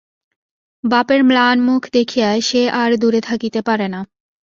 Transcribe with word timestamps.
বাপের 0.83 1.21
ম্লান 1.23 1.57
মুখ 1.61 1.81
দেখিয়া 1.93 2.29
সে 2.41 2.61
আর 2.81 2.91
দূরে 2.97 3.21
থাকিতে 3.21 3.59
পারে 3.61 3.87
না। 3.87 4.01